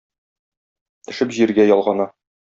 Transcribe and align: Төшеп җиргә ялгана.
Төшеп 1.09 1.35
җиргә 1.39 1.67
ялгана. 1.73 2.09